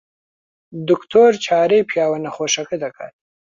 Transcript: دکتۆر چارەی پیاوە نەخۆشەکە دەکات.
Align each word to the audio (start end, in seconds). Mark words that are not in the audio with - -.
دکتۆر 0.89 1.31
چارەی 1.45 1.87
پیاوە 1.89 2.17
نەخۆشەکە 2.25 2.75
دەکات. 2.83 3.13